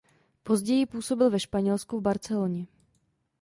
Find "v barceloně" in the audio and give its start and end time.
1.99-2.67